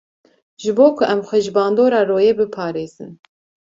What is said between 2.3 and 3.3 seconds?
biparêzin.